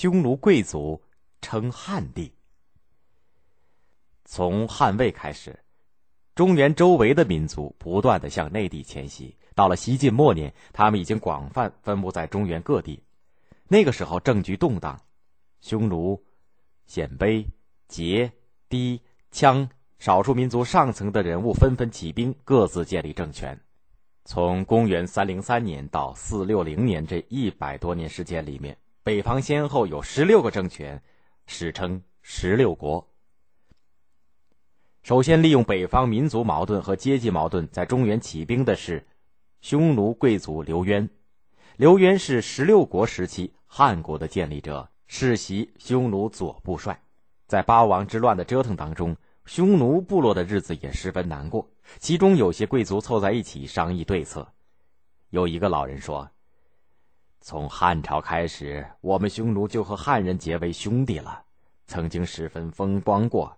[0.00, 1.02] 匈奴贵族
[1.42, 2.32] 称汉帝。
[4.24, 5.62] 从汉魏开始，
[6.34, 9.36] 中原周围的民族不断的向内地迁徙。
[9.54, 13.02] 到了西晋末年，他们已经广泛分布在中原各地。
[13.68, 14.98] 那个时候政局动荡，
[15.60, 16.24] 匈奴、
[16.86, 17.44] 鲜卑、
[17.86, 18.30] 羯、
[18.70, 18.98] 氐、
[19.30, 23.60] 羌少数民族上层的人物纷纷起兵，各自建立政权。
[24.24, 31.02] 从公元三零三年到四六零年这一百多年时间里面，北方先后有十六个政权，
[31.46, 33.08] 史称十六国。
[35.02, 39.06] 首先利用北方民族矛盾和阶级矛盾，在中原起兵的是
[39.62, 41.08] 匈奴贵族刘渊。
[41.76, 47.02] 刘渊是十六国时期汉国的建立者，世袭匈奴左部帅。
[47.46, 51.66] 在八王之乱的折腾当中，匈奴部落的日子也十分难过。
[51.98, 54.46] 其中有些贵族凑在一起商议对策。
[55.30, 56.30] 有一个老人说
[57.42, 61.42] ：“从汉朝开始，我们匈奴就和汉人结为兄弟了，
[61.86, 63.56] 曾经十分风光过。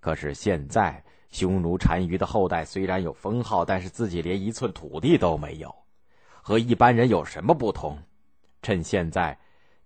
[0.00, 5.72] 可是现在，匈奴单于的后代虽然有封号，但是自己连一寸土地都没有，
[6.42, 7.96] 和一般人有什么不同？
[8.60, 9.38] 趁现在，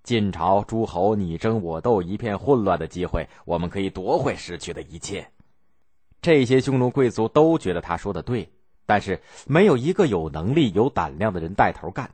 [0.03, 5.31] 晋朝诸侯你争我斗、一片混乱的机会，我们可以夺回失去的一切。”
[6.23, 8.51] 这些匈奴贵族都觉得他说的对，
[8.87, 12.11] 但是没有一个有能力、有胆量的人带头干。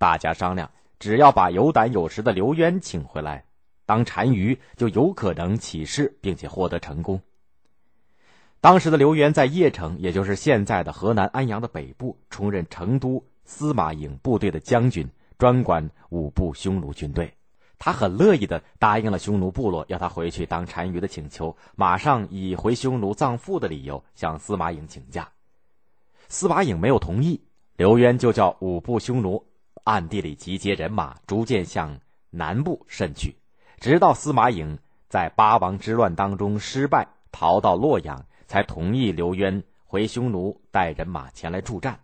[0.00, 3.44] 大家商量，只要把有胆有识的刘渊请回来
[3.84, 7.20] 当单于，就有可能起事，并且获得成功。
[8.62, 15.06] 当时的刘渊在邺城，也就是现在的河南安阳的北部，充任成都司马颖部队的将军，
[15.36, 17.30] 专管五部匈奴军队。
[17.78, 25.28] 他很乐意的答应了匈奴部落要他回去当单于的请求，马上以回匈奴葬父的理由向司马颖请假。
[26.26, 27.38] 司马颖没有同意，
[27.76, 29.44] 刘渊就叫五部匈奴
[29.84, 33.36] 暗地里集结人马，逐渐向南部渗去，
[33.78, 41.98] 直到司马颖在八王之乱当中失败，逃到洛阳，才同意刘渊回匈奴带人马前来助战。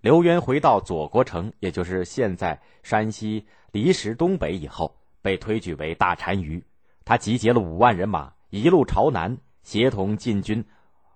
[0.00, 6.64] 刘渊回到左国城，也就是现在山西离石东北以后，被推举为大单于。
[7.04, 10.64] 他集结了五万人马，一路朝南，协同晋军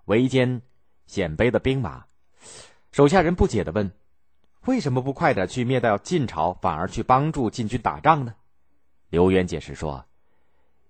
[0.06, 0.60] 围歼
[1.06, 2.04] 鲜卑的兵马。
[2.90, 3.92] 手下人不解的问
[4.66, 8.34] ：“为什么不快点去灭掉晋朝，反而去帮助晋军打仗呢？”
[9.10, 10.04] 刘渊解释说：“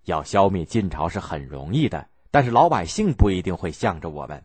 [0.04, 4.44] 要消灭晋朝是很容易的，但是老百姓不一定会向着我们。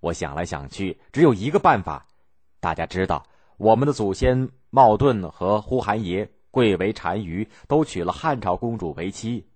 [0.00, 2.06] 我想来想去，只有一个办法。”
[2.60, 3.24] 大家知道，
[3.56, 9.46] 我们的祖先茂盾和呼韩邪贵为单于，都娶了汉朝公主为妻。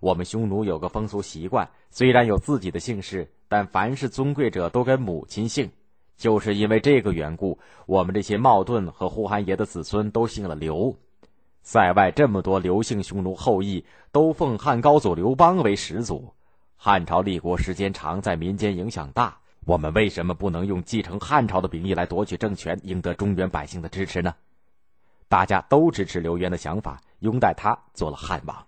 [0.00, 5.70] 我们匈奴有个风俗习惯，虽然有自己的姓氏，但凡是尊贵者都跟母亲姓。
[6.20, 10.94] 就是因为这个缘故，我们这些茂盾和呼韩邪的子孙都姓了刘。
[11.62, 13.82] 塞外这么多刘姓匈奴后裔，
[14.12, 16.34] 都奉汉高祖刘邦为始祖。
[16.76, 19.34] 汉朝立国时间长，在民间影响大。
[19.64, 24.34] 我们为什么不能用继承汉朝的名义来夺取政权，赢得中原百姓的支持呢？
[25.26, 28.66] 大家都支持刘渊的想法，拥戴他做了汉王。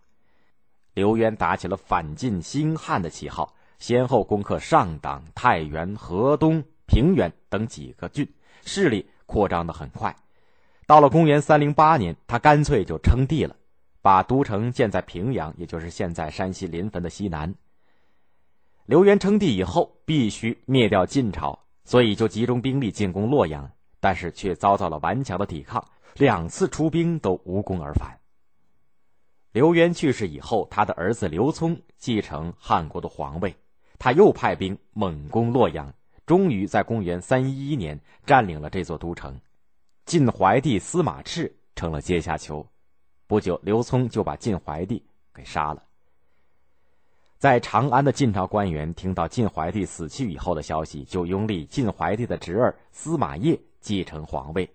[0.94, 8.28] 刘渊打起了反晋兴汉的旗号，先后攻克上党、太原、河东、平原等几个郡，
[8.66, 10.14] 势力扩张的很快。
[10.86, 13.56] 到了公元三零八年，他干脆就称帝了，
[14.02, 17.54] 把都城建在平阳，也就是现在山西临汾的西南。
[18.84, 25.82] 刘渊称帝以后，必须灭掉晋朝，所以就集中兵力进攻洛阳，但是却遭到了顽强的抵抗，
[26.16, 28.18] 两次出兵都无功而返。
[29.52, 33.56] 刘渊去世以后，他的儿子刘聪继承汉国的皇位，
[33.98, 35.94] 他又派兵猛攻洛阳，
[36.26, 39.40] 终于在公元三一一年占领了这座都城。
[40.04, 42.66] 晋怀帝司马炽成了阶下囚，
[43.26, 45.82] 不久，刘聪就把晋怀帝给杀了。
[47.38, 54.68] 在长安的晋朝官员听到晋怀帝死去以后的消息，就拥立晋怀帝的侄儿司马业继承皇位，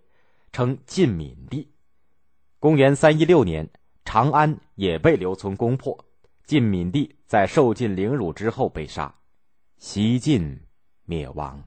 [0.51, 1.69] 称晋闵帝。
[2.59, 3.69] 公元三一六年，
[4.03, 5.97] 长安也被刘聪攻破，
[6.45, 9.13] 晋闵帝在受尽凌辱之后被杀，
[9.77, 10.59] 西晋
[11.07, 11.63] 灭亡。